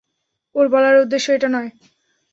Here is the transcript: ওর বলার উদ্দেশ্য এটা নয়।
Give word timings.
ওর 0.55 0.65
বলার 0.67 0.95
উদ্দেশ্য 0.97 1.27
এটা 1.31 1.47
নয়। 1.47 1.69